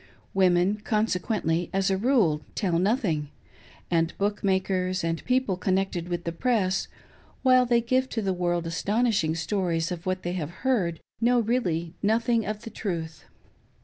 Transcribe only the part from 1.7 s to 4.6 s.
as a rule, tell nothing; and book